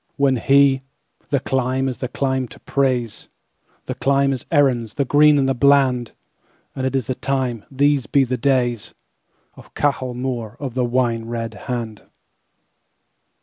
When 0.17 0.37
he—"The 0.37 1.41
climeIs 1.41 2.01
a 2.01 2.07
clime 2.07 2.47
to 2.47 2.59
praise, 2.61 3.29
The 3.85 3.93
clime 3.93 4.33
is 4.33 4.47
Erin's, 4.51 4.95
the 4.95 5.05
green 5.05 5.37
and 5.37 5.59
bland; 5.59 6.13
And 6.75 6.87
it 6.87 6.95
is 6.95 7.05
the 7.05 7.13
time, 7.13 7.63
These 7.69 8.07
be 8.07 8.23
the 8.23 8.35
days, 8.35 8.95
Of 9.53 9.75
Cahal 9.75 10.15
Mór 10.15 10.57
of 10.59 10.73
the 10.73 10.85
Wine 10.85 11.25
red 11.25 11.53
Hand." 11.53 12.05